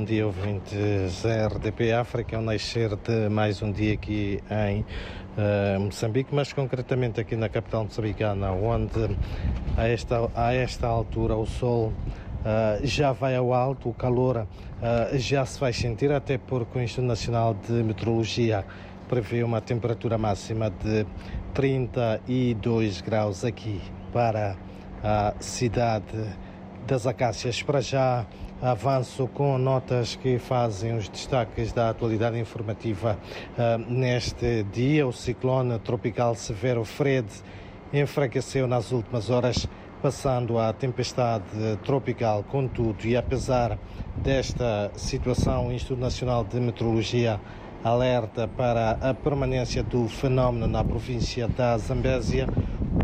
[0.00, 2.34] Bom dia, ouvintes RDP África.
[2.34, 7.50] É o nascer de mais um dia aqui em uh, Moçambique, mas concretamente aqui na
[7.50, 9.14] capital moçambicana, onde
[9.76, 11.92] a esta, a esta altura o sol
[12.40, 16.82] Uh, já vai ao alto, o calor uh, já se vai sentir, até porque o
[16.82, 18.64] Instituto Nacional de Meteorologia
[19.06, 21.04] prevê uma temperatura máxima de
[21.52, 23.78] 32 graus aqui
[24.10, 24.56] para
[25.04, 26.16] a cidade
[26.86, 27.62] das Acácias.
[27.62, 28.24] Para já
[28.62, 33.18] avanço com notas que fazem os destaques da atualidade informativa
[33.56, 35.06] uh, neste dia.
[35.06, 37.26] O ciclone tropical severo Fred
[37.92, 39.66] enfraqueceu nas últimas horas,
[40.02, 41.44] passando a tempestade
[41.84, 42.44] tropical.
[42.44, 43.78] Contudo, e apesar
[44.16, 47.40] desta situação, o Instituto Nacional de Meteorologia
[47.82, 52.46] alerta para a permanência do fenómeno na província da Zambésia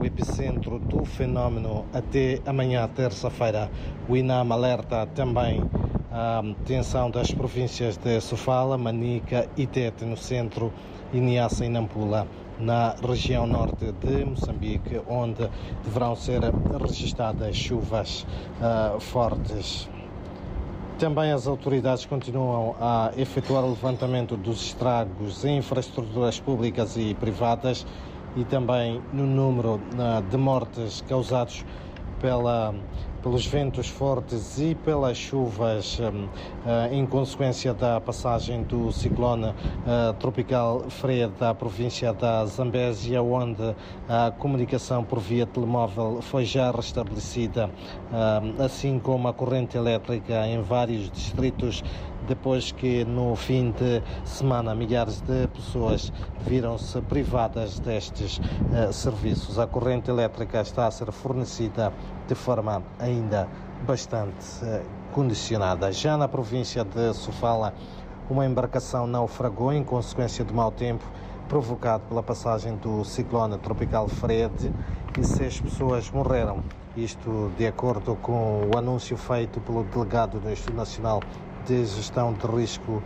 [0.06, 3.70] epicentro do fenómeno até amanhã, terça-feira.
[4.08, 5.62] O INAM alerta também
[6.10, 10.72] a tensão das províncias de Sofala, Manica e Tete no centro
[11.12, 12.26] e Niassa e Nampula
[12.58, 15.48] na região norte de Moçambique, onde
[15.84, 16.40] deverão ser
[16.80, 18.26] registradas chuvas
[18.60, 19.88] uh, fortes.
[20.98, 27.84] Também as autoridades continuam a efetuar o levantamento dos estragos em infraestruturas públicas e privadas
[28.36, 31.64] e também no número uh, de mortes causados
[32.20, 32.74] pela,
[33.26, 40.12] pelos ventos fortes e pelas chuvas um, uh, em consequência da passagem do ciclone uh,
[40.20, 43.74] tropical Fred da província da Zambésia, onde
[44.08, 47.68] a comunicação por via telemóvel foi já restabelecida,
[48.12, 51.82] uh, assim como a corrente elétrica em vários distritos
[52.26, 59.58] depois que no fim de semana milhares de pessoas viram-se privadas destes uh, serviços.
[59.58, 61.92] A corrente elétrica está a ser fornecida
[62.26, 63.48] de forma ainda
[63.86, 64.82] bastante uh,
[65.12, 65.92] condicionada.
[65.92, 67.74] Já na província de Sofala,
[68.28, 71.04] uma embarcação naufragou em consequência do mau tempo
[71.48, 74.72] provocado pela passagem do ciclone tropical Fred
[75.18, 76.62] e seis pessoas morreram.
[76.96, 81.22] Isto de acordo com o anúncio feito pelo delegado do Instituto Nacional
[81.66, 83.02] de Gestão de Risco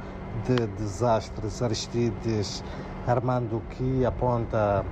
[0.46, 2.64] de Desastres, Aristides
[3.06, 4.84] Armando, que aponta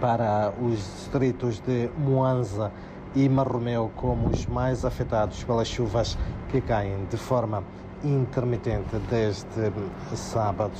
[0.00, 2.70] para os distritos de Moanza
[3.14, 6.18] e Marromeu como os mais afetados pelas chuvas
[6.50, 7.62] que caem de forma
[8.02, 9.72] intermitente desde
[10.14, 10.72] sábado.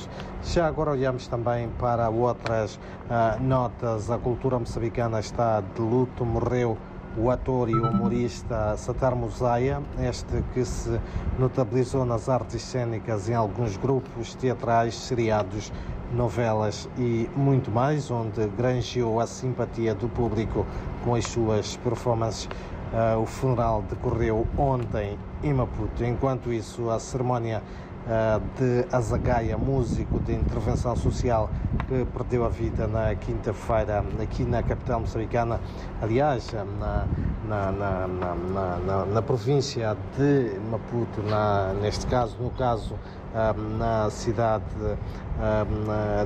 [0.44, 4.10] Já agora olhamos também para outras uh, notas.
[4.10, 6.76] A cultura moçambicana está de luto, morreu
[7.16, 11.00] o ator e humorista Satar Musaia, este que se
[11.38, 15.72] notabilizou nas artes cênicas em alguns grupos teatrais, seriados,
[16.14, 20.64] novelas e muito mais, onde granjeou a simpatia do público
[21.04, 22.48] com as suas performances.
[22.92, 26.04] Uh, o funeral decorreu ontem em Maputo.
[26.04, 27.60] Enquanto isso, a cerimónia
[28.59, 31.48] de Azagaia, músico de intervenção social
[31.88, 35.59] que perdeu a vida na quinta-feira aqui na capital moçambicana,
[36.03, 37.06] aliás, na,
[37.48, 41.22] na, na, na, na província de Maputo,
[41.81, 42.94] neste caso, no caso
[43.78, 44.64] na cidade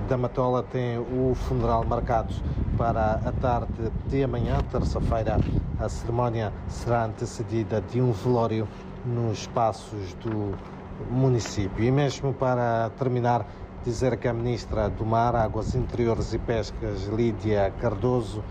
[0.09, 2.35] da Matola, tem o funeral marcado
[2.77, 5.39] para a tarde de amanhã, terça-feira.
[5.81, 8.69] A cerimónia será antecedida de um velório
[9.07, 10.55] nos passos do
[11.11, 11.85] município.
[11.85, 13.47] E mesmo para terminar,
[13.85, 18.43] dizer que a Ministra do Mar, Águas Interiores e Pescas, Lídia Cardoso,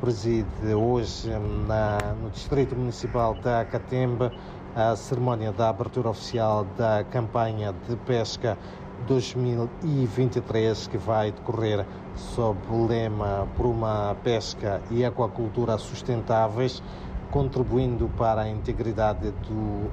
[0.00, 1.30] preside hoje
[1.66, 4.30] na, no Distrito Municipal da Catembe
[4.74, 8.58] a cerimónia da abertura oficial da campanha de pesca
[9.06, 16.82] 2023 que vai decorrer sob o lema por uma pesca e aquacultura sustentáveis
[17.30, 19.90] contribuindo para a integridade do,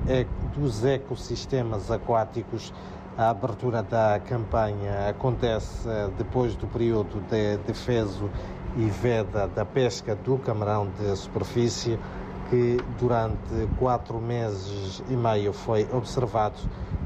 [0.56, 2.74] dos ecossistemas aquáticos.
[3.16, 8.30] A abertura da campanha acontece depois do período de defeso
[8.76, 12.00] e veda da pesca do camarão de superfície,
[12.50, 16.58] que durante quatro meses e meio foi observado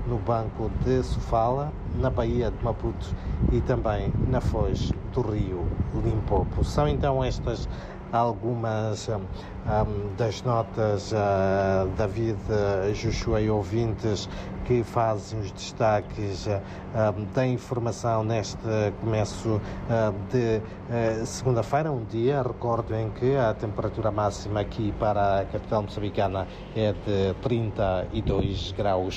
[0.08, 3.14] no Banco de Sofala, na Baía de Maputo
[3.52, 6.64] e também na Foz do Rio Limpopo.
[6.64, 7.68] São então estas
[8.12, 14.30] algumas um, das notas uh, David uh, Joshua e ouvintes
[14.68, 16.62] que fazem os destaques uh,
[17.18, 18.58] um, da informação neste
[19.00, 19.62] começo uh,
[20.30, 25.84] de uh, segunda-feira, um dia, recordo em que a temperatura máxima aqui para a capital
[25.84, 26.46] moçambicana
[26.76, 29.16] é de 32 graus.